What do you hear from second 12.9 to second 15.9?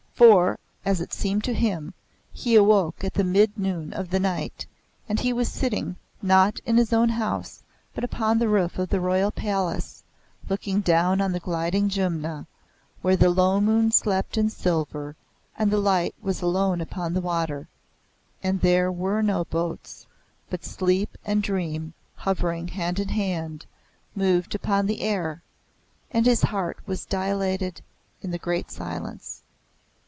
where the low moon slept in silver, and the